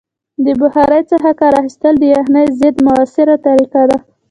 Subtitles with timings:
[0.45, 3.97] د بخارۍ څخه کار اخیستل د یخنۍ ضد مؤثره طریقه ده.